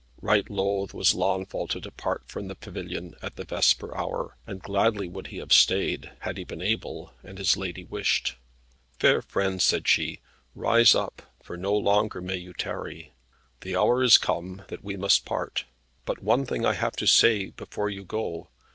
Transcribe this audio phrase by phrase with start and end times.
[0.19, 5.07] Right loath was Launfal to depart from the pavilion at the vesper hour, and gladly
[5.07, 8.35] would he have stayed, had he been able, and his lady wished.
[8.97, 10.19] "Fair friend," said she,
[10.55, 13.13] "rise up, for no longer may you tarry.
[13.59, 15.65] The hour is come that we must part.
[16.05, 18.49] But one thing I have to say before you go.